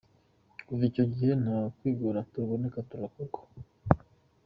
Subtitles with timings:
[0.65, 3.39] Kuva ico gihe nta twigoro tuboneka turakorwa.